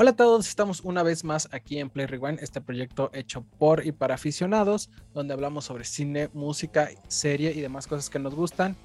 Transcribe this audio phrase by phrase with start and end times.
[0.00, 3.84] Hola a todos, estamos una vez más aquí en Play Rewind, este proyecto hecho por
[3.84, 8.76] y para aficionados, donde hablamos sobre cine, música, serie y demás cosas que nos gustan.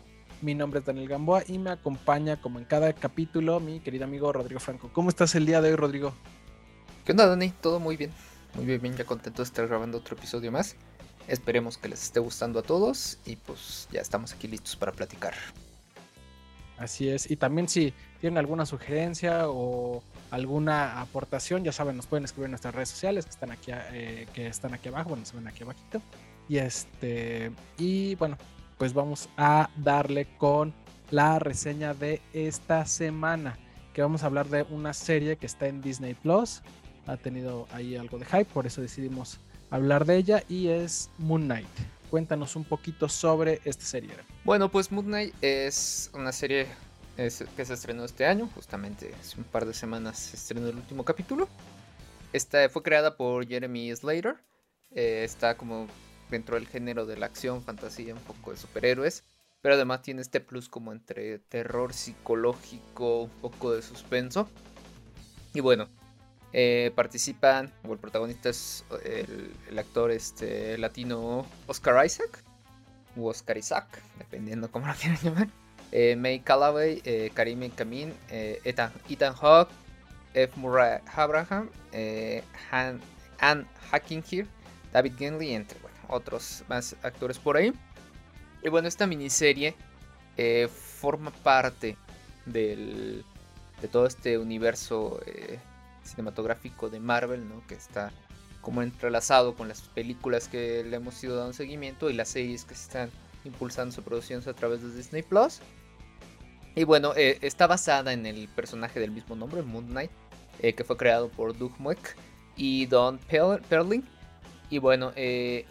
[0.41, 4.33] Mi nombre es Daniel Gamboa y me acompaña, como en cada capítulo, mi querido amigo
[4.33, 4.89] Rodrigo Franco.
[4.91, 6.15] ¿Cómo estás el día de hoy, Rodrigo?
[7.05, 7.51] ¿Qué onda, Dani?
[7.61, 8.09] Todo muy bien.
[8.55, 10.75] Muy bien, bien, ya contento de estar grabando otro episodio más.
[11.27, 15.35] Esperemos que les esté gustando a todos y pues ya estamos aquí listos para platicar.
[16.79, 20.01] Así es, y también si tienen alguna sugerencia o
[20.33, 24.25] alguna aportación, ya saben, nos pueden escribir en nuestras redes sociales que están aquí, eh,
[24.33, 26.01] que están aquí abajo, bueno, se ven aquí abajito.
[26.49, 28.35] Y este, y bueno,
[28.79, 30.73] pues vamos a darle con
[31.11, 33.59] la reseña de esta semana,
[33.93, 36.63] que vamos a hablar de una serie que está en Disney Plus.
[37.05, 41.43] Ha tenido ahí algo de hype, por eso decidimos hablar de ella y es Moon
[41.43, 41.67] Knight.
[42.09, 44.09] Cuéntanos un poquito sobre esta serie.
[44.43, 46.65] Bueno, pues Moon Knight es una serie
[47.15, 47.29] que
[47.65, 51.47] se estrenó este año, justamente hace un par de semanas se estrenó el último capítulo.
[52.33, 54.37] Esta fue creada por Jeremy Slater,
[54.91, 55.87] eh, está como
[56.31, 59.23] dentro del género de la acción, fantasía, un poco de superhéroes,
[59.61, 64.49] pero además tiene este plus como entre terror psicológico, un poco de suspenso.
[65.53, 65.87] Y bueno,
[66.51, 72.43] eh, participan, o el protagonista es el, actor este, latino Oscar Isaac,
[73.15, 75.62] o Oscar Isaac, dependiendo cómo lo quieran llamar.
[75.95, 79.71] Eh, May Callaway, eh, Karim Kamin, eh, Ethan, Ethan Hawke,
[80.33, 80.59] F.
[80.59, 81.69] Murray Abraham,
[82.71, 82.99] Han,
[83.37, 84.47] Anne Hackinghir,
[84.91, 85.77] David Genley, entre
[86.09, 87.71] otros más actores por ahí.
[88.63, 89.75] Y bueno, esta miniserie
[90.99, 91.95] forma parte
[92.47, 93.23] del,
[93.79, 95.19] de todo este universo
[96.03, 97.61] cinematográfico de Marvel, ¿no?
[97.67, 98.11] Que está
[98.61, 102.73] como entrelazado con las películas que le hemos ido dando seguimiento y las series que
[102.73, 103.11] se están
[103.45, 105.61] impulsando su producción a través de Disney Plus.
[106.75, 110.11] Y bueno, eh, está basada en el personaje del mismo nombre, Moon Knight,
[110.59, 112.15] eh, que fue creado por Doug Mueck
[112.55, 113.19] y Don
[113.69, 114.03] Perling.
[114.69, 115.65] Y bueno, eh,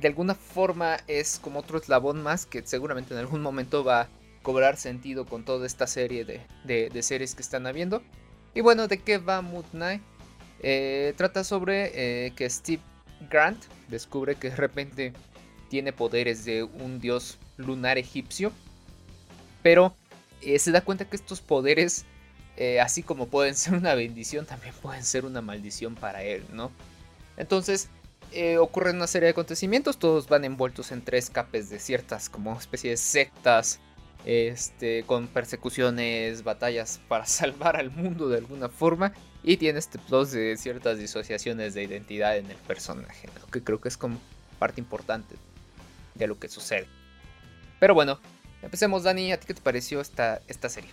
[0.00, 4.08] de alguna forma es como otro eslabón más que seguramente en algún momento va a
[4.42, 8.02] cobrar sentido con toda esta serie de, de series que están habiendo.
[8.54, 10.02] Y bueno, ¿de qué va Moon Knight?
[10.60, 12.82] Eh, trata sobre que Steve
[13.30, 15.12] Grant descubre que de repente
[15.68, 18.50] tiene poderes de un dios lunar egipcio.
[19.62, 19.94] Pero
[20.44, 22.04] eh, se da cuenta que estos poderes,
[22.80, 26.70] así como pueden ser una bendición, también pueden ser una maldición para él, ¿no?
[27.36, 27.88] Entonces
[28.60, 32.92] ocurren una serie de acontecimientos, todos van envueltos en tres capes de ciertas como especies
[32.92, 33.80] de sectas
[34.24, 39.12] este, con persecuciones, batallas para salvar al mundo de alguna forma.
[39.44, 43.88] Y tiene este plus de ciertas disociaciones de identidad en el personaje, que creo que
[43.88, 44.20] es como
[44.60, 45.34] parte importante
[46.14, 46.86] de lo que sucede.
[47.80, 48.20] Pero bueno,
[48.62, 50.90] empecemos Dani, ¿a ti qué te pareció esta, esta serie?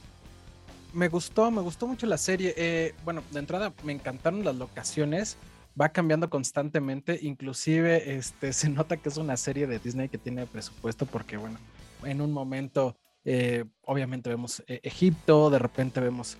[0.93, 2.53] Me gustó, me gustó mucho la serie.
[2.57, 5.37] Eh, bueno, de entrada me encantaron las locaciones.
[5.79, 7.19] Va cambiando constantemente.
[7.21, 11.59] Inclusive este, se nota que es una serie de Disney que tiene presupuesto porque, bueno,
[12.03, 16.37] en un momento eh, obviamente vemos eh, Egipto, de repente vemos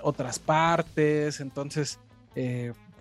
[0.00, 1.98] otras partes, entonces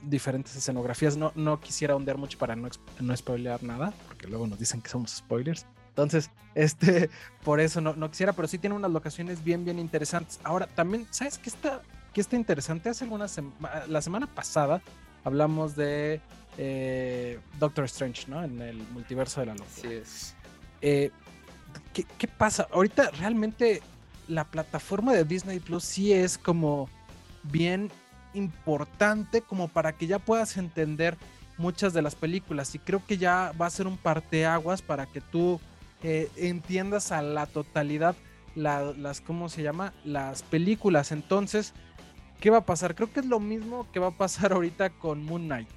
[0.01, 1.17] diferentes escenografías.
[1.17, 2.69] No, no quisiera ondear mucho para no,
[2.99, 5.65] no spoilear nada, porque luego nos dicen que somos spoilers.
[5.95, 7.09] Entonces, este,
[7.43, 10.39] por eso no, no quisiera, pero sí tiene unas locaciones bien, bien interesantes.
[10.43, 11.81] Ahora, también, ¿sabes qué está,
[12.13, 12.89] qué está interesante?
[12.89, 13.27] Hace una
[13.87, 14.81] la semana pasada
[15.23, 16.21] hablamos de
[17.59, 18.43] Doctor Strange, ¿no?
[18.43, 19.81] En el multiverso de la locura.
[19.81, 20.35] Sí es.
[21.93, 22.67] ¿qué, pasa?
[22.71, 23.81] Ahorita realmente
[24.27, 26.89] la plataforma de Disney Plus sí es como
[27.43, 27.91] bien
[28.33, 31.17] importante como para que ya puedas entender
[31.57, 35.21] muchas de las películas y creo que ya va a ser un parteaguas para que
[35.21, 35.59] tú
[36.07, 38.15] eh, entiendas a la totalidad
[38.53, 39.91] las, ¿cómo se llama?
[40.03, 41.11] Las películas.
[41.11, 41.73] Entonces,
[42.39, 42.93] ¿qué va a pasar?
[42.93, 45.67] Creo que es lo mismo que va a pasar ahorita con Moon Knight.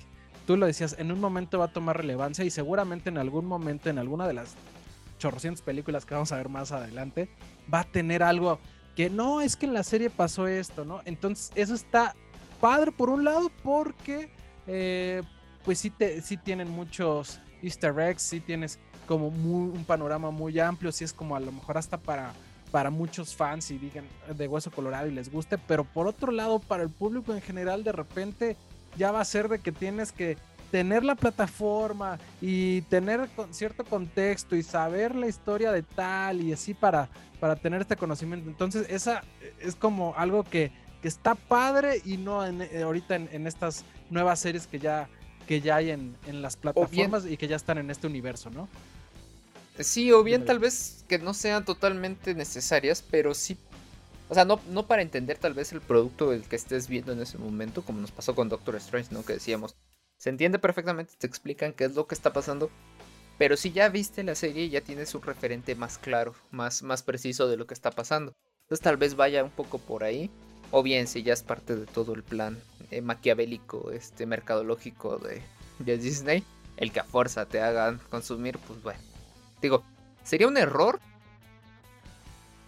[0.46, 3.88] Tú lo decías, en un momento va a tomar relevancia y seguramente en algún momento,
[3.88, 4.54] en alguna de las
[5.18, 7.30] chorrocientas películas que vamos a ver más adelante,
[7.72, 8.58] va a tener algo
[8.96, 11.00] que no es que en la serie pasó esto, ¿no?
[11.06, 12.14] Entonces, eso está
[12.60, 14.30] padre por un lado, porque
[14.66, 15.22] eh,
[15.64, 18.78] pues sí, te, sí tienen muchos easter eggs, sí tienes
[19.08, 22.34] como un panorama muy amplio, sí es como a lo mejor hasta para,
[22.70, 24.04] para muchos fans y digan
[24.36, 27.82] de hueso colorado y les guste, pero por otro lado, para el público en general,
[27.82, 28.56] de repente
[28.96, 30.36] ya va a ser de que tienes que
[30.70, 36.74] tener la plataforma y tener cierto contexto y saber la historia de tal y así
[36.74, 37.08] para,
[37.40, 38.50] para tener este conocimiento.
[38.50, 39.22] Entonces, esa
[39.60, 40.70] es como algo que,
[41.00, 45.08] está padre y no en, eh, ahorita en, estas nuevas series que ya,
[45.46, 48.68] que ya hay en, las plataformas y que ya están en este universo, ¿no?
[49.78, 53.58] Sí, o bien tal vez que no sean totalmente necesarias, pero sí
[54.28, 57.20] O sea, no, no para entender tal vez el producto el que estés viendo en
[57.22, 59.24] ese momento, como nos pasó con Doctor Strange, ¿no?
[59.24, 59.76] Que decíamos,
[60.18, 62.70] se entiende perfectamente, te explican qué es lo que está pasando,
[63.38, 67.48] pero si ya viste la serie, ya tienes un referente más claro, más, más preciso
[67.48, 68.34] de lo que está pasando.
[68.62, 70.30] Entonces tal vez vaya un poco por ahí.
[70.70, 75.42] O bien si ya es parte de todo el plan eh, maquiavélico, este mercadológico de,
[75.78, 76.44] de Disney,
[76.76, 79.07] el que a fuerza te hagan consumir, pues bueno.
[79.60, 79.82] Digo,
[80.22, 81.00] sería un error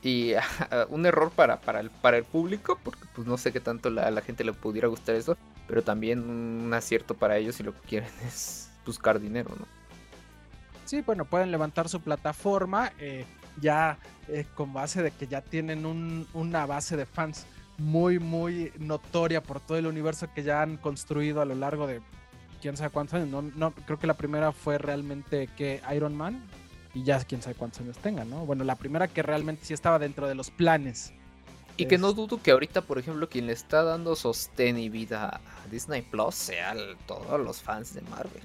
[0.03, 0.33] y
[0.89, 4.07] un error para, para, el, para el público, porque pues no sé qué tanto la,
[4.07, 7.75] a la gente le pudiera gustar eso, pero también un acierto para ellos si lo
[7.75, 9.67] que quieren es buscar dinero, ¿no?
[10.85, 13.25] Sí, bueno, pueden levantar su plataforma eh,
[13.61, 13.97] ya
[14.27, 17.47] eh, con base de que ya tienen una base de fans
[17.79, 22.01] muy, muy notoria por todo el universo que ya han construido a lo largo de
[22.61, 23.29] quién sabe cuántos años.
[23.29, 26.43] No, no creo que la primera fue realmente que Iron Man,
[26.95, 28.47] y ya quién sabe cuántos años tenga, ¿no?
[28.47, 31.13] Bueno, la primera que realmente sí estaba dentro de los planes.
[31.77, 35.41] Y que no dudo que ahorita, por ejemplo, quien le está dando sostén y vida
[35.43, 36.75] a Disney Plus sea
[37.07, 38.43] todos los fans de Marvel.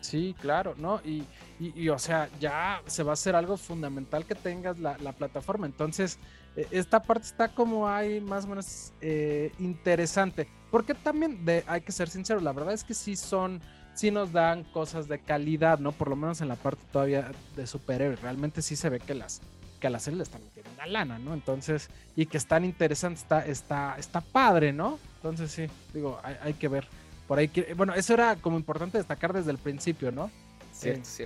[0.00, 1.00] Sí, claro, ¿no?
[1.04, 1.24] Y,
[1.58, 5.66] y, o sea, ya se va a hacer algo fundamental que tengas la, plataforma.
[5.66, 6.20] Entonces,
[6.54, 10.46] e, esta parte está como ahí más o menos eh, interesante.
[10.70, 13.60] Porque también, de, hay que ser sincero, la verdad es que sí son
[13.96, 15.90] sí nos dan cosas de calidad, ¿no?
[15.92, 18.20] Por lo menos en la parte todavía de superhéroes.
[18.20, 19.40] Realmente sí se ve que las
[19.80, 21.34] que a la serie le están metiendo una lana, ¿no?
[21.34, 24.98] Entonces, y que están interesantes, está, está, está padre, ¿no?
[25.16, 26.86] Entonces sí, digo, hay, que ver.
[27.28, 30.30] Por ahí, bueno, eso era como importante destacar desde el principio, ¿no?
[30.72, 31.24] Cierto, sí.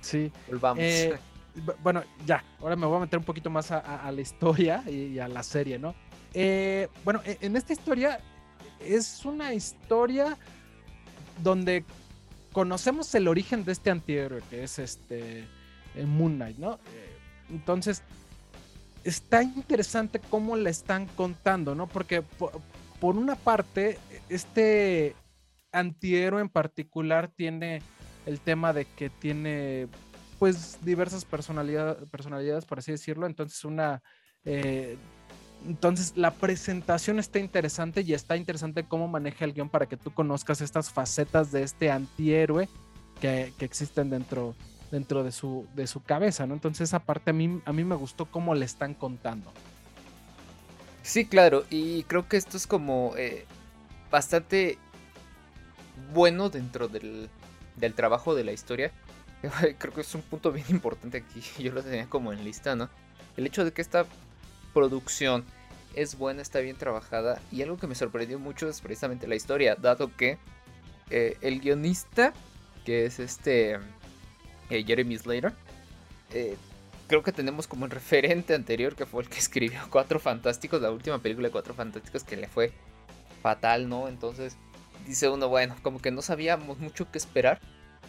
[0.00, 0.32] Sí.
[0.48, 0.82] Volvamos.
[0.82, 1.18] Eh,
[1.82, 5.28] bueno, ya, ahora me voy a meter un poquito más a, la historia y, a
[5.28, 5.94] la serie, ¿no?
[6.32, 8.20] Eh, bueno, e, en esta historia
[8.80, 10.36] es una historia
[11.42, 11.84] donde
[12.52, 15.44] conocemos el origen de este antihéroe que es este
[16.06, 16.74] Moon Knight, ¿no?
[16.74, 17.16] Eh,
[17.50, 18.02] entonces,
[19.04, 21.86] está interesante cómo le están contando, ¿no?
[21.86, 22.52] Porque por,
[23.16, 23.98] una parte,
[24.28, 25.14] este
[25.72, 27.82] antihéroe en particular tiene
[28.26, 29.88] el tema de que tiene
[30.38, 34.02] pues diversas personalidades, personalidades por así decirlo, entonces una
[34.44, 34.96] eh,
[35.66, 40.12] entonces, la presentación está interesante y está interesante cómo maneja el guion para que tú
[40.12, 42.68] conozcas estas facetas de este antihéroe
[43.20, 44.54] que, existen dentro,
[44.90, 46.54] dentro de, su, de su cabeza, ¿no?
[46.54, 49.52] Entonces, esa parte a mí, a mí me gustó cómo le están contando.
[51.02, 53.46] Sí, claro, y creo que esto es como eh,
[54.10, 54.78] bastante
[56.12, 57.28] bueno dentro del,
[57.76, 58.92] del trabajo de la historia.
[59.78, 62.88] Creo que es un punto bien importante aquí, yo lo tenía como en lista, ¿no?
[63.36, 64.06] El hecho de que esta
[64.74, 65.44] producción
[65.94, 67.40] es buena, está bien trabajada.
[67.50, 70.38] Y algo que me sorprendió mucho es precisamente la historia, dado que
[71.10, 72.34] eh, el guionista,
[72.84, 73.78] que es este
[74.70, 75.52] eh, Jeremy Slater,
[76.32, 76.56] eh,
[77.06, 80.90] creo que tenemos como el referente anterior, que fue el que escribió Cuatro Fantásticos, la
[80.90, 82.72] última película de Cuatro Fantásticos que le fue
[83.42, 84.08] fatal, ¿no?
[84.08, 84.56] Entonces
[85.06, 87.60] dice uno, bueno, como que no sabíamos mucho qué esperar.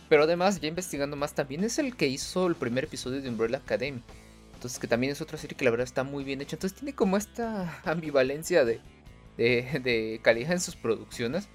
[0.08, 3.58] Pero además, ya investigando más, también es el que hizo el primer episodio de Umbrella
[3.58, 4.02] Academy.
[4.66, 6.56] Entonces, que también es otra serie que la verdad está muy bien hecha.
[6.56, 8.82] Entonces, tiene como esta ambivalencia de,
[9.38, 11.48] de, calidad en sus producciones.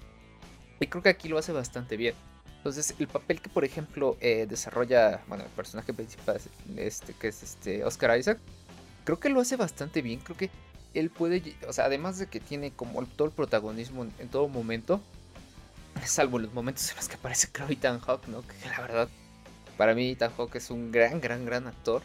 [0.79, 2.15] Y creo que aquí lo hace bastante bien.
[2.55, 6.39] Entonces, el papel que, por ejemplo, eh, desarrolla, bueno, el personaje principal,
[6.77, 8.39] este, que es este Oscar Isaac,
[9.03, 10.21] creo que lo hace bastante bien.
[10.21, 10.49] Creo que
[10.93, 15.01] él puede, o sea, además de que tiene como todo el protagonismo en, todo momento,
[16.05, 18.41] salvo los momentos en los que aparece Chloe Ethan Hawk, ¿no?
[18.41, 19.09] Que la verdad,
[19.75, 22.03] para mí Ethan Hawk es un gran, gran, gran actor.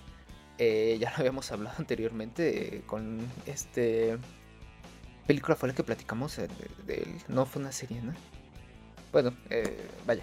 [0.58, 4.16] Eh, ya lo habíamos hablado anteriormente con este
[5.26, 8.14] película fue la que platicamos de, no fue una serie no
[9.12, 10.22] bueno eh, vaya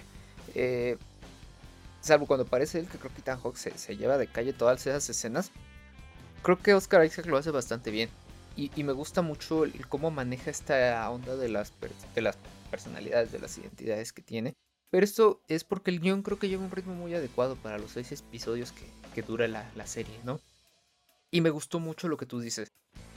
[0.55, 0.97] eh,
[1.99, 5.07] salvo cuando aparece él que creo que Ethan Hawke se, lleva de calle todas esas
[5.09, 5.51] escenas
[6.43, 8.09] creo que Oscar Isaac lo hace bastante bien.
[8.55, 11.73] Y, me gusta mucho el, cómo maneja esta onda de las,
[12.13, 12.37] de las
[12.69, 14.53] personalidades de las identidades que tiene.
[14.91, 17.89] Pero esto es porque el guion creo que lleva un ritmo muy adecuado para los
[17.91, 20.39] seis episodios que, que dura la, serie, ¿no?
[21.31, 22.71] Y me gustó mucho lo que tú dices.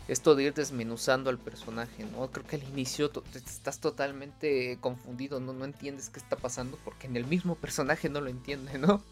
[0.09, 2.31] Esto de ir desmenuzando al personaje, ¿no?
[2.31, 5.53] Creo que al inicio estás totalmente confundido, ¿no?
[5.53, 9.03] No entiendes qué está pasando porque en el mismo personaje no lo entiende, ¿no?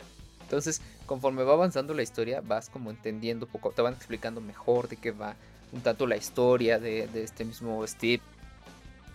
[0.42, 4.96] Entonces, conforme va avanzando la historia, vas como entendiendo poco, te van explicando mejor de
[4.96, 5.34] qué va
[5.72, 8.22] un tanto la historia de, de este mismo Steve,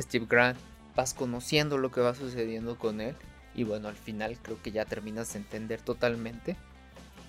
[0.01, 0.59] Steve Grant,
[0.95, 3.15] vas conociendo lo que va sucediendo con él
[3.55, 6.55] y bueno, al final creo que ya terminas de entender totalmente.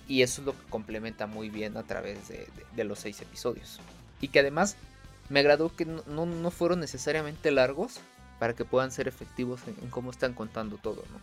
[0.07, 3.79] Y eso es lo que complementa muy bien a través de, los seis episodios.
[4.19, 4.75] Y que además
[5.29, 7.99] me agradó que no, fueron necesariamente largos
[8.39, 11.19] para que puedan ser efectivos en, cómo están contando todo, ¿no?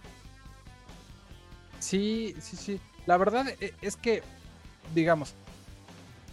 [1.81, 2.81] Sí, sí, sí.
[3.07, 4.23] La verdad e, es que,
[4.95, 5.35] digamos,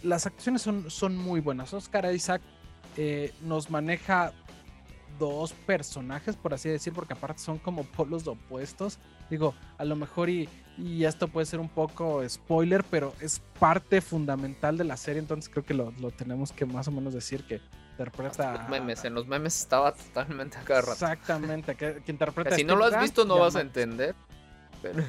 [0.03, 1.73] las actuaciones son, son muy buenas.
[1.73, 2.41] Oscar Isaac
[2.97, 4.31] eh, nos maneja
[5.19, 8.99] dos personajes, por así decir, porque aparte son como polos opuestos.
[9.29, 14.01] Digo, a lo mejor y, y esto puede ser un poco spoiler, pero es parte
[14.01, 17.43] fundamental de la serie, entonces creo que lo, lo tenemos que más o menos decir
[17.45, 18.53] que interpreta...
[18.53, 20.93] los memes, en los memes estaba totalmente agarrado.
[20.93, 22.55] Exactamente, que, interpreta...
[22.55, 24.15] si no lo has visto no vas a entender.
[24.81, 25.03] Pero...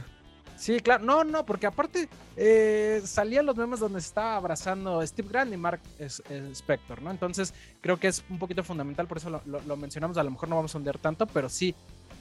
[0.56, 5.52] Sí, claro, no, no, porque aparte eh, salían los memes donde estaba abrazando Steve Grant
[5.52, 7.10] y Mark Spector, ¿no?
[7.10, 10.56] Entonces creo que es un poquito fundamental, por eso lo, mencionamos, a lo mejor no
[10.56, 11.74] vamos a hundir tanto, pero sí,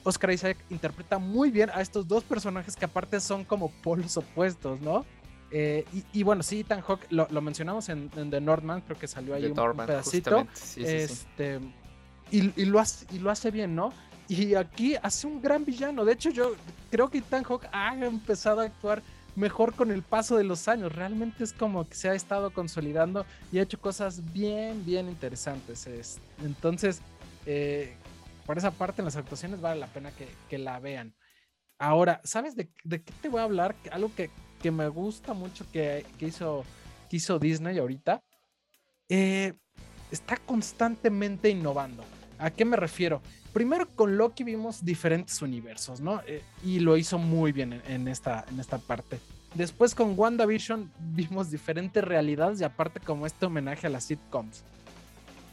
[0.05, 4.79] Oscar Isaac interpreta muy bien a estos dos personajes que aparte son como polos opuestos,
[4.79, 5.03] ¿no?
[5.51, 9.45] Eh, y, bueno, sí, Ethan Hawke, lo, mencionamos en, The Northman, creo que salió ahí
[9.45, 10.47] un, pedacito.
[10.75, 11.59] este,
[12.29, 13.93] Y, lo hace, y lo hace bien, ¿no?
[14.27, 16.03] Y aquí hace un gran villano.
[16.03, 16.55] De hecho, yo
[16.91, 19.01] creo que Ethan Hawke ha empezado a actuar
[19.35, 20.93] mejor con el paso de los años.
[20.93, 25.87] Realmente es como que se ha estado consolidando y ha hecho cosas bien, bien interesantes.
[26.43, 27.01] Entonces,
[27.45, 27.95] eh,
[28.45, 30.11] por esa parte en las actuaciones vale la pena
[30.49, 31.15] que, la vean.
[31.77, 33.75] Ahora, ¿sabes de, qué te voy a hablar?
[33.91, 34.29] Algo que,
[34.71, 36.65] me gusta mucho que, hizo,
[37.09, 38.23] que hizo Disney ahorita.
[39.09, 39.53] Eh,
[40.09, 42.03] está constantemente innovando.
[42.39, 43.21] ¿A qué me refiero?
[43.55, 46.21] primero con Loki vimos diferentes universos, ¿no?
[46.27, 49.17] Eh, y lo hizo muy bien en, esta, en esta parte.
[49.53, 54.65] Después con WandaVision vimos diferentes realidades y aparte como este homenaje a las sitcoms.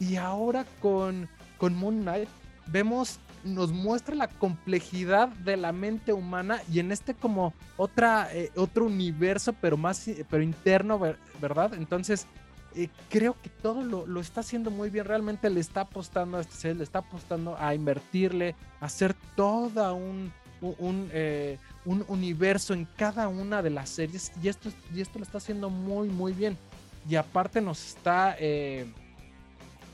[0.01, 2.27] Y ahora con, con Moon Knight
[2.67, 8.51] vemos, nos muestra la complejidad de la mente humana y en este como otra, eh,
[8.55, 10.99] otro universo, pero más, pero interno,
[11.41, 11.73] ¿verdad?
[11.73, 12.27] Entonces
[12.75, 15.05] eh, creo que todo lo, está haciendo muy bien.
[15.05, 19.93] Realmente le está apostando a este set, le está apostando a invertirle, a hacer toda
[19.93, 24.31] un, un, eh, universo en cada una de las series.
[24.41, 26.57] Y esto, y esto lo está haciendo muy, muy bien.
[27.07, 28.37] Y aparte nos está,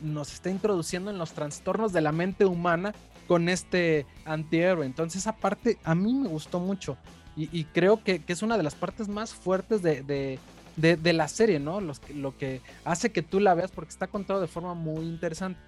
[0.01, 2.93] nos está introduciendo en los trastornos de la mente humana
[3.27, 4.85] con este antihéroe.
[4.85, 6.97] Entonces, aparte, a mí me gustó mucho.
[7.35, 10.39] Y, creo que, es una de las partes más fuertes de
[10.79, 11.81] de, la serie, ¿no?
[11.81, 15.59] Los, lo que hace que tú la veas porque está contado de forma muy interesante.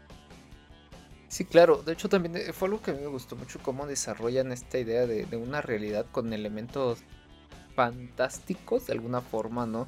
[1.28, 1.82] Sí, claro.
[1.84, 4.80] De hecho, también eh, fue algo que a mí me gustó mucho cómo desarrollan esta
[4.80, 7.00] idea de, una realidad con elementos
[7.76, 9.88] fantásticos de alguna forma, ¿no?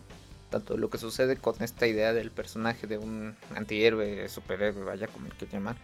[0.53, 5.25] Tanto lo que sucede con esta idea del personaje de un antihéroe, superhéroe, vaya como
[5.25, 5.75] el que llamar,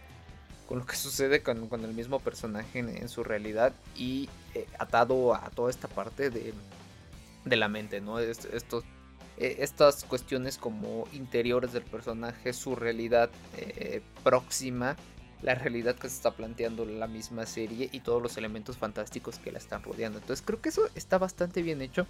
[0.68, 5.50] con lo que sucede con, el mismo personaje en, su realidad y eh, atado a
[5.50, 6.54] toda esta parte de,
[7.44, 8.20] de la mente, ¿no?
[8.20, 8.84] Estos
[9.38, 14.94] eh, estas cuestiones como interiores del personaje, su realidad eh, próxima,
[15.42, 19.50] la realidad que se está planteando la misma serie y todos los elementos fantásticos que
[19.50, 20.20] la están rodeando.
[20.20, 22.06] Entonces creo que eso está bastante bien hecho.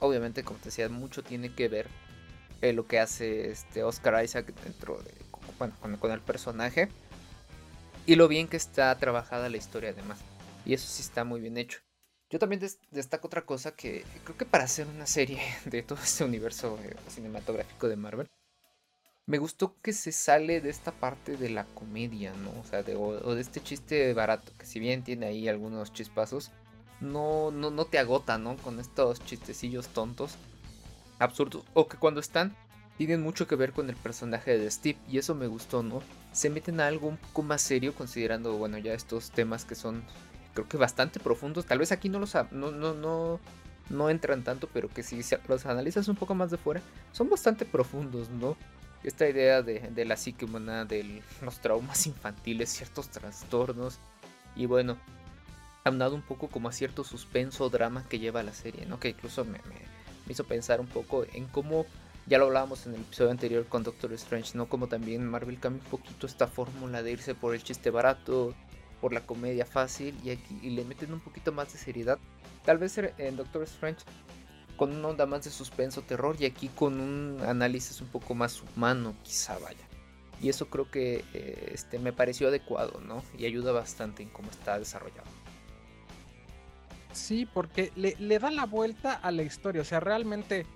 [0.00, 1.88] Obviamente, como te decía, mucho tiene que ver
[2.62, 5.12] eh, lo que hace este Oscar Isaac dentro de,
[5.58, 6.88] bueno, con el personaje
[8.08, 10.18] y lo bien que está trabajada la historia además.
[10.64, 11.80] Y eso sí está muy bien hecho.
[12.30, 16.24] Yo también destaco otra cosa que creo que para hacer una serie de todo este
[16.24, 18.28] universo eh, cinematográfico de Marvel,
[19.26, 22.58] me gustó que se sale de esta parte de la comedia, ¿no?
[22.58, 26.50] O sea, de, o, de este chiste barato, que si bien tiene ahí algunos chispazos,
[27.00, 28.56] no, no, no te agota, ¿no?
[28.56, 30.36] Con estos chistecillos tontos,
[31.18, 32.56] absurdos, o que cuando están,
[32.96, 36.02] tienen mucho que ver con el personaje de Steve, y eso me gustó, ¿no?
[36.32, 40.02] Se meten a algo un poco más serio, considerando, bueno, ya estos temas que son
[40.54, 41.66] creo que bastante profundos.
[41.66, 43.40] Tal vez aquí no los no, no, no,
[43.90, 47.64] no entran tanto, pero que si los analizas un poco más de fuera, son bastante
[47.64, 48.56] profundos, ¿no?
[49.04, 53.98] Esta idea de, la psique de los traumas infantiles, ciertos trastornos.
[54.56, 54.98] Y bueno,
[55.84, 59.00] dado un poco como a cierto suspenso drama que lleva la serie, ¿no?
[59.00, 61.86] Que incluso me, me, hizo pensar un poco en cómo
[62.26, 64.68] ya lo hablábamos en el episodio anterior con Doctor Strange, ¿no?
[64.68, 68.54] Como también Marvel cambia un poquito esta fórmula de irse por el chiste barato,
[69.00, 72.18] por la comedia fácil y aquí y le meten un poquito más de seriedad.
[72.64, 74.04] Tal vez en Doctor Strange
[74.76, 78.62] con una onda más de suspenso, terror y aquí con un análisis un poco más
[78.62, 79.88] humano, quizá vaya.
[80.40, 83.24] Y eso creo que eh, este, me pareció adecuado, ¿no?
[83.36, 85.26] Y ayuda bastante en cómo está desarrollado.
[87.12, 90.66] Sí, porque le, le da la vuelta a la historia, o sea, realmente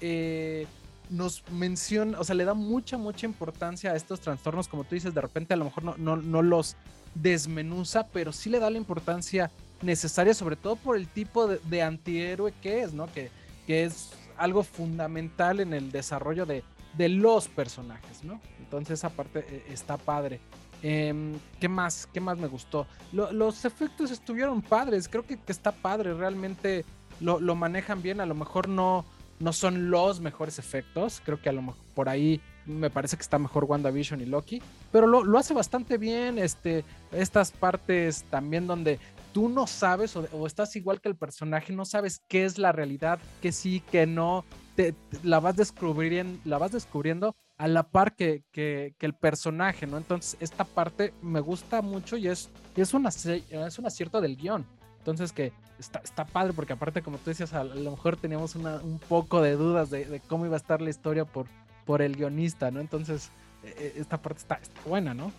[0.00, 0.66] eh,
[1.10, 5.14] nos menciona, o sea, le da mucha, mucha importancia a estos trastornos, como tú dices,
[5.14, 6.76] de repente a lo mejor no, no, no los
[7.14, 9.50] desmenuza, pero sí le da la importancia
[9.82, 13.12] necesaria, sobre todo por el tipo de, antihéroe que es, ¿no?
[13.12, 13.30] Que,
[13.66, 16.62] que, es algo fundamental en el desarrollo de,
[16.94, 18.40] de los personajes, ¿no?
[18.58, 20.40] Entonces esa parte eh, está padre.
[20.82, 22.08] Em, ¿Qué más?
[22.12, 22.86] ¿Qué más me gustó?
[23.12, 26.84] los efectos estuvieron padres, creo que, está padre, realmente
[27.20, 29.04] lo, manejan bien, a lo mejor no,
[29.38, 31.22] no son los mejores efectos.
[31.24, 34.60] Creo que a lo mejor por ahí me parece que está mejor WandaVision y Loki,
[34.92, 36.38] pero lo, hace bastante bien.
[36.38, 38.98] Este, estas partes también donde
[39.32, 43.18] tú no sabes o, estás igual que el personaje, no sabes qué es la realidad,
[43.40, 48.42] que sí, que no, te, la, vas descubriendo, la vas descubriendo a la par que,
[48.52, 49.96] que, el personaje, ¿no?
[49.96, 54.66] Entonces, esta parte me gusta mucho y es, es, una, es un acierto del guion.
[54.98, 58.76] Entonces, que está, está padre, porque aparte, como tú decías, a lo mejor teníamos una,
[58.76, 61.46] un poco de dudas de, cómo iba a estar la historia por,
[61.84, 62.80] por el guionista, ¿no?
[62.80, 63.30] Entonces,
[63.62, 65.32] e, e, esta parte está, buena, ¿no?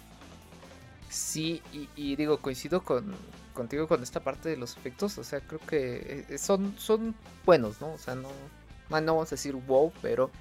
[1.10, 1.62] Sí,
[1.96, 3.14] y, digo, coincido con,
[3.54, 7.80] contigo con esta parte de los efectos, o sea, creo que eh, son, son buenos,
[7.80, 7.94] ¿no?
[7.94, 8.30] O sea, no,
[8.90, 10.32] no vamos a decir wow, pero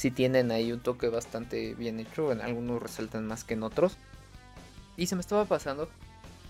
[0.00, 3.96] sí tienen ahí un toque bastante bien hecho, en algunos resaltan más que en otros.
[4.96, 5.88] Y se me estaba pasando,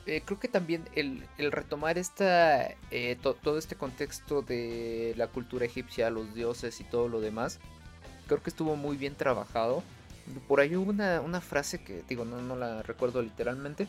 [0.07, 6.11] eh, creo que también el, retomar esta, eh, todo este contexto de la cultura egipcia,
[6.11, 7.59] los dioses y todo lo demás,
[8.27, 9.83] creo que estuvo muy bien trabajado
[10.49, 13.89] por ahí hubo una, una frase que, digo, no, no la recuerdo literalmente,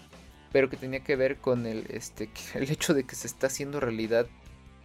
[0.51, 3.80] pero que tenía que ver con el, este, el hecho de que se está haciendo
[3.80, 4.27] realidad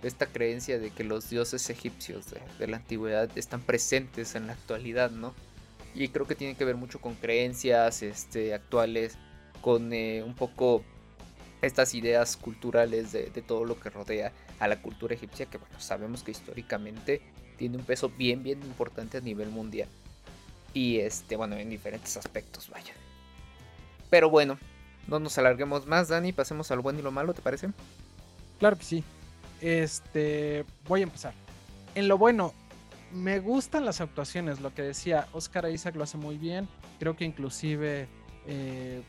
[0.02, 2.26] esta creencia de que los dioses egipcios
[2.58, 5.34] de, la antigüedad están presentes en la actualidad, ¿no?
[5.94, 9.16] Y creo que tiene que ver mucho con creencias este, actuales,
[9.62, 10.84] con eh, un poco
[11.62, 15.80] estas ideas culturales de, de, todo lo que rodea a la cultura egipcia, que bueno,
[15.80, 17.22] sabemos que históricamente
[17.56, 19.88] tiene un peso bien, bien importante a nivel mundial.
[20.74, 22.92] Y este, bueno, en diferentes aspectos, vaya.
[24.10, 24.58] Pero bueno,
[25.08, 27.70] no nos alarguemos más, Dani, pasemos al bueno y lo malo, ¿te parece?
[28.58, 29.04] Claro que sí.
[29.60, 31.34] Este, voy a empezar.
[31.94, 32.52] En lo bueno,
[33.12, 36.68] me gustan las actuaciones, lo que decía, Oscar Isaac lo hace muy bien.
[36.98, 38.08] Creo que inclusive
[38.46, 39.02] eh,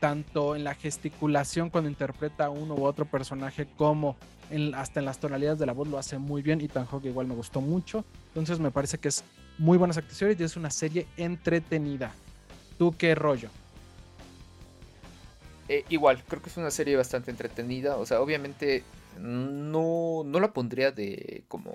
[0.00, 4.16] tanto en la gesticulación cuando interpreta a uno u otro personaje como
[4.74, 6.60] hasta en las tonalidades de la voz lo hace muy bien.
[6.60, 8.04] Y Tan Hawk igual me gustó mucho.
[8.28, 9.24] Entonces me parece que es
[9.58, 12.12] muy buenas actuaciones y es una serie entretenida.
[12.78, 13.50] ¿Tú qué rollo?
[15.68, 17.96] Eh, igual, creo que es una serie bastante entretenida.
[17.96, 18.82] O sea, obviamente
[19.18, 21.74] no, no la pondría de como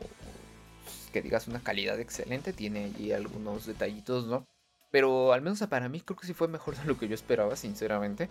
[1.11, 2.51] que digas una calidad excelente.
[2.51, 4.45] Tiene allí algunos detallitos, ¿no?
[4.91, 7.55] Pero al menos para mí creo que sí fue mejor de lo que yo esperaba,
[7.55, 8.29] sinceramente.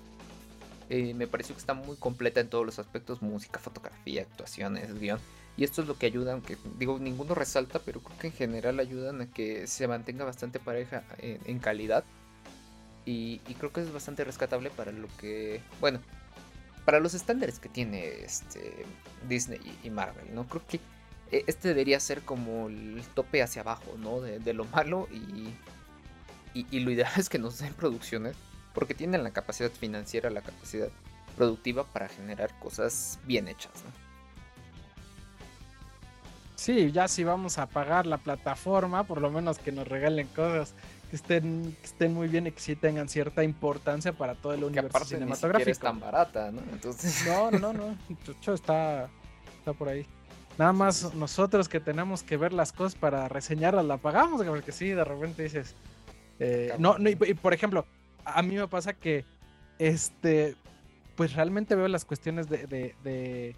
[0.91, 5.19] Eh, me pareció que está muy completa en todos los aspectos, música, fotografía, actuaciones, guion.
[5.57, 8.81] Y esto es lo que ayuda, aunque digo, ninguno resalta, pero creo que en general
[8.81, 12.05] ayudan a que se mantenga bastante pareja en, calidad.
[13.07, 16.01] Y, creo que es bastante rescatable para lo que, bueno,
[16.85, 18.85] para los estándares que tiene este
[19.29, 20.47] Disney y Marvel, ¿no?
[20.47, 20.81] Creo que
[21.31, 24.21] eh, este debería ser como el tope hacia abajo, ¿no?
[24.21, 28.37] De, lo malo y, lo ideal es que nos den producciones
[28.75, 30.89] porque tienen la capacidad financiera, la capacidad
[31.37, 33.73] productiva para generar cosas bien hechas.
[36.55, 40.75] Sí, ya si vamos a pagar la plataforma, por lo menos que nos regalen cosas
[41.15, 45.05] que estén, estén muy bien y que sí tengan cierta importancia para todo el universo
[45.05, 45.67] cinematográfico.
[45.67, 46.61] Ni es tan barata, ¿no?
[46.73, 47.25] Entonces...
[47.25, 47.97] No, no, no.
[48.25, 49.09] Chucho está,
[49.59, 50.07] está por ahí.
[50.59, 54.89] Nada más nosotros que tenemos que ver las cosas para reseñarlas, la pagamos, porque sí,
[54.89, 55.77] de repente dices.
[56.41, 57.87] Eh, no, no y, por ejemplo,
[58.25, 59.25] a mí me pasa que
[59.79, 60.57] este,
[61.15, 63.57] pues realmente veo las cuestiones de de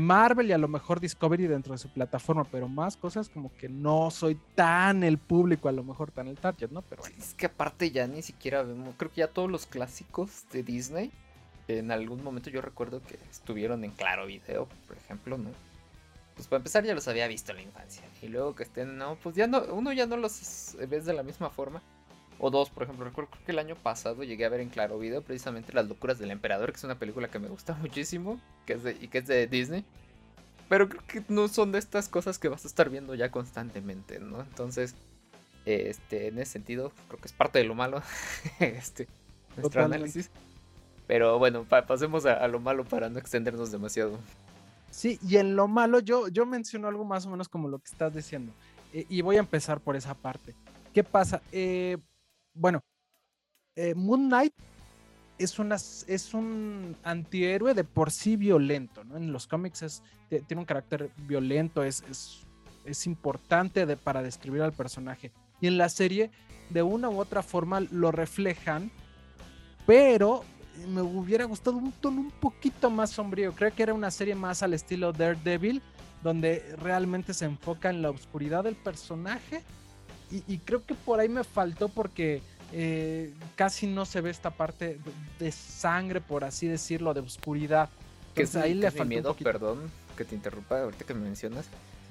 [0.00, 3.68] Marvel y a lo mejor Discovery dentro de su plataforma, pero más cosas como que
[3.68, 6.82] no soy tan el público, a lo mejor tan el target, ¿no?
[6.82, 10.62] Pero Es que aparte ya ni siquiera vemos, creo que ya todos los clásicos de
[10.62, 11.12] Disney,
[11.68, 15.50] en algún momento yo recuerdo que estuvieron en Claro Video, por ejemplo, ¿no?
[16.34, 18.02] Pues para empezar ya los había visto en la infancia.
[18.20, 21.22] Y luego que estén, no, pues ya no, uno ya no los ves de la
[21.22, 21.82] misma forma.
[22.38, 25.22] O dos, por ejemplo, recuerdo que el año pasado llegué a ver en Claro Video
[25.22, 28.82] precisamente Las locuras del emperador, que es una película que me gusta muchísimo, que es
[28.82, 29.84] de, y que es de Disney.
[30.68, 34.18] Pero creo que no son de estas cosas que vas a estar viendo ya constantemente,
[34.18, 34.40] ¿no?
[34.40, 34.96] Entonces,
[35.64, 38.02] este, en ese sentido, creo que es parte de lo malo,
[38.60, 39.08] este,
[39.56, 40.30] nuestro análisis.
[41.06, 44.18] Pero bueno, pasemos a, lo malo para no extendernos demasiado.
[44.90, 47.90] Sí, y en lo malo yo, yo menciono algo más o menos como lo que
[47.90, 48.52] estás diciendo.
[48.92, 50.54] Eh, y voy a empezar por esa parte.
[50.92, 51.42] ¿Qué pasa?
[51.52, 51.98] Eh,
[52.56, 52.82] bueno,
[53.76, 54.54] eh, Moon Knight
[55.38, 55.76] es, una,
[56.32, 59.16] un antihéroe de por sí violento, ¿no?
[59.16, 62.02] En los cómics tiene un carácter violento, es,
[63.04, 65.32] importante para describir al personaje.
[65.60, 66.30] Y en la serie,
[66.70, 68.90] de una u otra forma, lo reflejan,
[69.86, 70.44] pero
[70.88, 73.52] me hubiera gustado un tono un poquito más sombrío.
[73.52, 75.82] Creo que era una serie más al estilo Daredevil,
[76.22, 79.62] donde realmente se enfoca en la oscuridad del personaje.
[80.30, 84.98] Y creo que por ahí me faltó porque eh, casi no se ve esta parte
[85.38, 87.88] de, sangre, por así decirlo, de oscuridad.
[88.34, 91.66] Que es ahí le falta miedo, perdón que te interrumpa ahorita que me mencionas.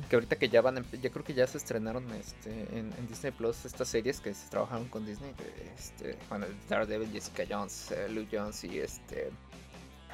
[0.10, 3.63] Que ahorita que ya van, ya creo que ya se estrenaron este, en, Disney Plus
[3.65, 5.32] estas series que se trabajaron con Disney.
[5.78, 9.32] Este, bueno, Daredevil, Jessica Jones, eh, Lou Jones y este.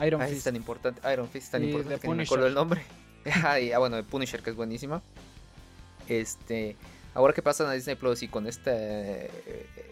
[0.05, 0.45] Iron Fist.
[0.45, 2.83] tan importante, Iron Fist tan importante que no me acuerdo el nombre.
[3.43, 5.01] ah, y, ah, bueno, Punisher, que es buenísima.
[6.07, 6.77] Este.
[7.13, 8.71] Ahora que pasan a Disney Plus y con esta,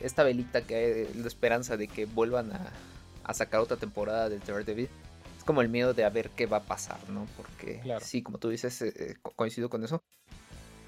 [0.01, 2.71] esta velita que hay la esperanza de que vuelvan a,
[3.29, 4.89] a sacar otra temporada de Daredevil,
[5.37, 7.27] es como el miedo de a ver qué va a pasar, ¿no?
[7.37, 10.01] Porque sí, como tú dices, eh, eh, coincido con eso.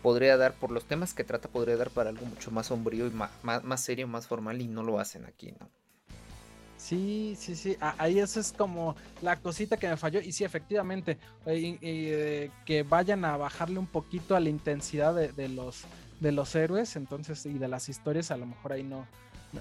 [0.01, 3.11] Podría dar, por los temas que trata, podría dar para algo mucho más sombrío y
[3.11, 5.69] más, más, serio, más formal, y no lo hacen aquí, ¿no?
[6.77, 7.77] Sí, sí, sí.
[7.79, 10.19] Ahí eso es como la cosita que me falló.
[10.19, 15.83] Y sí, efectivamente, eh, que vayan a bajarle un poquito a la intensidad de, los
[16.21, 19.05] de los héroes, entonces, y de las historias, a lo mejor ahí no,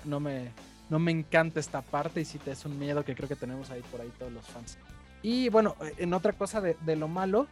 [0.05, 0.53] no me,
[0.91, 3.71] no me encanta esta parte y sí te es un miedo que creo que tenemos
[3.71, 4.79] ahí por ahí todos los fans.
[5.23, 7.47] Y bueno, en otra cosa de, lo malo,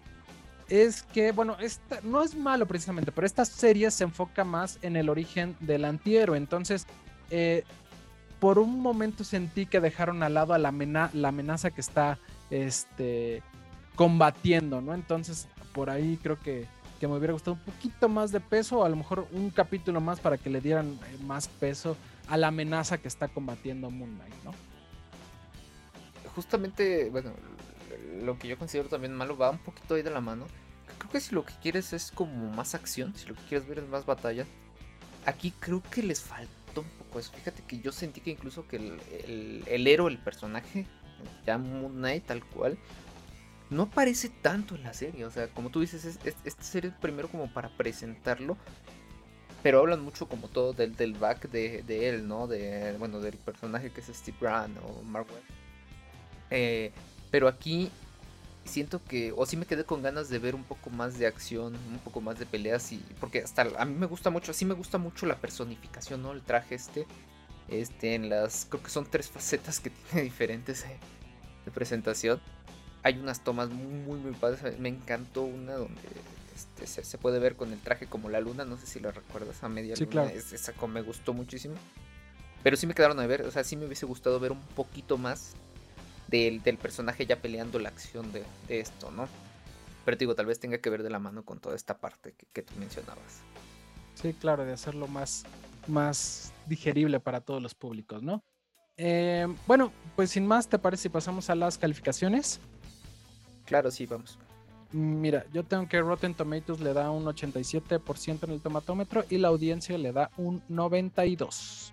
[0.69, 4.97] es que, bueno, esta, no es malo precisamente, pero esta serie se enfoca más en
[4.97, 6.37] el origen del antihéroe.
[6.37, 6.87] Entonces,
[7.31, 7.65] eh,
[8.41, 10.71] por un momento sentí que dejaron al lado a la,
[11.13, 12.19] la amenaza que está
[12.51, 13.43] este,
[13.97, 14.95] combatiendo, ¿no?
[14.95, 16.67] Entonces, por ahí creo que
[16.99, 20.01] que me hubiera gustado un poquito más de peso, o a lo mejor un capítulo
[20.01, 21.97] más para que le dieran eh, más peso
[22.29, 24.53] a la amenaza que está combatiendo Moon Knight, ¿no?
[26.35, 27.33] Justamente, bueno,
[28.23, 30.47] lo que yo considero también malo va un poquito ahí de la mano.
[30.99, 33.79] Creo que si lo que quieres es como más acción, si lo que quieres ver
[33.79, 34.45] es más batalla,
[35.27, 37.33] aquí creo que les faltó un poco eso.
[37.33, 40.87] Fíjate que yo sentí que incluso que el, héroe, el personaje,
[41.47, 42.79] ya Moon Knight tal cual,
[43.71, 45.25] no aparece tanto en la serie.
[45.25, 48.57] O sea, como tú dices, esta serie es primero como para presentarlo.
[49.63, 52.47] Pero hablan mucho como todo del, del back de, él, ¿no?
[52.47, 55.27] De, bueno, del personaje que es Steve Grant o Mark.
[56.51, 56.93] Eh,
[57.31, 57.91] pero aquí
[58.65, 61.75] siento que, o sí me quedé con ganas de ver un poco más de acción,
[61.75, 64.75] un poco más de peleas y porque hasta a mí me gusta mucho, así me
[64.75, 66.33] gusta mucho la personificación, ¿no?
[66.33, 67.07] El traje este,
[67.69, 70.99] este en las, creo que son tres facetas que tiene diferentes eh,
[71.65, 72.41] de presentación
[73.03, 74.79] hay unas tomas muy, muy padres.
[74.79, 76.01] Me encantó una donde
[76.55, 78.65] este, se, puede ver con el traje como la luna.
[78.65, 80.25] No sé si lo recuerdas a media luna.
[80.25, 81.75] esa me gustó muchísimo.
[82.63, 83.43] Pero sí me quedaron a ver.
[83.43, 85.55] O sea, sí me hubiese gustado ver un poquito más
[86.29, 89.29] del, personaje ya peleando la acción de, esto, ¿no?
[90.05, 92.35] Pero te digo, tal vez tenga que ver de la mano con toda esta parte
[92.53, 93.41] que, tú mencionabas.
[94.15, 95.45] Sí, claro, de hacerlo más,
[95.87, 98.43] más digerible para todos los públicos, ¿no?
[98.97, 102.61] Eh, bueno, pues sin más, ¿te parece si pasamos a las calificaciones?
[103.69, 104.39] Claro, sí, vamos.
[104.93, 109.49] Mira, yo tengo que Rotten Tomatoes le da un 87% en el tomatómetro y la
[109.49, 111.93] audiencia le da un 92%.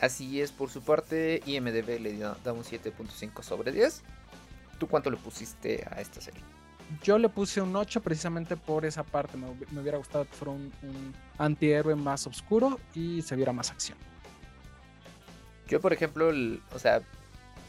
[0.00, 4.02] Así es, por su parte, IMDB le da un 7.5 sobre 10.
[4.78, 6.40] ¿Tú cuánto le pusiste a esta serie?
[7.02, 9.36] Yo le puse un 8 precisamente por esa parte.
[9.36, 13.98] Me, hubiera gustado que fuera un, un, antihéroe más oscuro y se viera más acción.
[15.68, 16.30] Yo, por ejemplo,
[16.74, 17.02] o sea,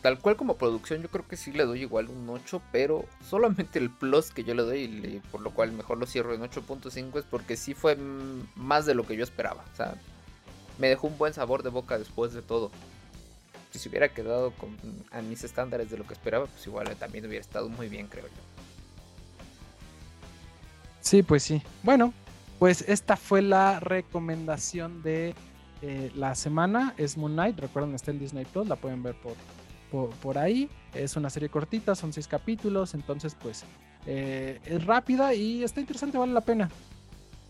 [0.05, 3.79] tal cual como producción, yo creo que sí le doy igual un 8, pero solamente
[3.79, 7.17] el plus que yo le doy, y por lo cual mejor lo cierro en 8.5,
[7.17, 7.97] es porque sí fue
[8.55, 9.65] más de lo que yo esperaba.
[9.73, 9.95] O sea,
[10.77, 12.69] me dejó un buen sabor de boca después de todo.
[13.71, 14.77] Si se hubiera quedado con,
[15.09, 18.27] a mis estándares de lo que esperaba, pues igual también hubiera estado muy bien, creo
[18.27, 18.43] yo.
[21.01, 21.63] Sí, pues sí.
[21.81, 22.13] Bueno,
[22.59, 25.33] pues esta fue la recomendación de
[25.81, 26.93] eh, la semana.
[26.95, 27.57] Es Moon Knight.
[27.57, 28.67] Recuerden, está en Disney Plus.
[28.67, 29.33] La pueden ver por
[30.21, 30.69] por, ahí.
[30.93, 33.63] Es una serie cortita, son seis capítulos, entonces pues
[34.05, 36.69] eh, es rápida y está interesante, vale la pena.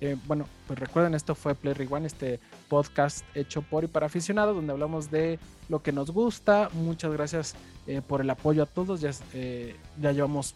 [0.01, 4.55] Eh, bueno, pues recuerden, esto fue Play Rewind, este podcast hecho por y para aficionados,
[4.55, 6.69] donde hablamos de lo que nos gusta.
[6.73, 7.55] Muchas gracias
[7.87, 9.01] eh, por el apoyo a todos.
[9.01, 9.11] Ya,
[10.01, 10.55] ya llevamos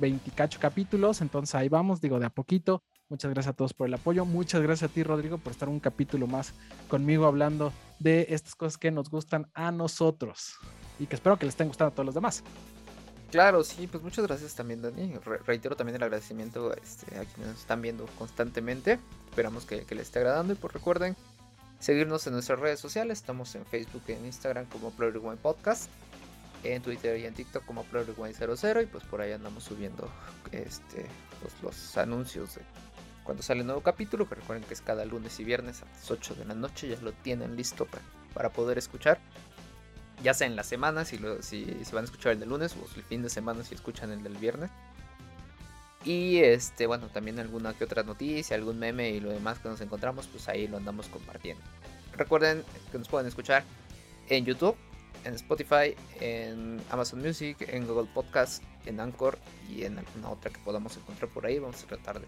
[0.00, 2.82] 28 capítulos, entonces ahí vamos, digo, de a poquito.
[3.10, 4.24] Muchas gracias a todos por el apoyo.
[4.24, 6.54] Muchas gracias a ti, Rodrigo, por estar un capítulo más
[6.88, 10.54] conmigo hablando de estas cosas que nos gustan a nosotros
[11.00, 12.44] y que espero que les estén gustando a todos los demás.
[13.30, 15.14] Claro, sí, pues muchas gracias también, Dani.
[15.46, 18.98] reitero también el agradecimiento este, a quienes nos están viendo constantemente.
[19.28, 21.16] Esperamos que, les esté agradando y pues recuerden
[21.78, 23.18] seguirnos en nuestras redes sociales.
[23.18, 25.88] Estamos en Facebook y en Instagram como One Podcast,
[26.64, 30.08] en Twitter y en TikTok como One00 y pues por ahí andamos subiendo
[30.50, 31.06] este,
[31.40, 32.62] pues, los anuncios de
[33.22, 36.10] cuando sale el nuevo capítulo, que recuerden que es cada lunes y viernes a las
[36.10, 38.02] 8 de la noche, ya lo tienen listo para,
[38.34, 39.20] para poder escuchar
[40.22, 43.02] ya sea en la semana, si, si, van a escuchar el del lunes, o el
[43.02, 44.70] fin de semana si escuchan el del viernes.
[46.04, 49.80] Y este, bueno, también alguna que otra noticia, algún meme y lo demás que nos
[49.80, 51.62] encontramos, pues ahí lo andamos compartiendo.
[52.16, 53.64] Recuerden que nos pueden escuchar
[54.28, 54.76] en YouTube,
[55.24, 60.58] en Spotify, en Amazon Music, en Google Podcast, en Anchor y en alguna otra que
[60.60, 61.58] podamos encontrar por ahí.
[61.58, 62.26] Vamos a tratar de,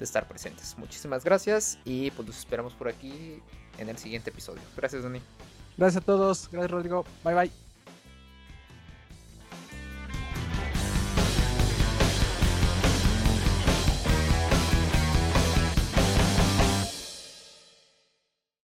[0.00, 0.76] estar presentes.
[0.76, 3.40] Muchísimas gracias y pues nos esperamos por aquí
[3.78, 4.62] en el siguiente episodio.
[4.76, 5.20] Gracias, Dani.
[5.76, 6.48] Gracias a todos.
[6.50, 7.04] Gracias, Rodrigo.
[7.24, 7.65] Bye, bye.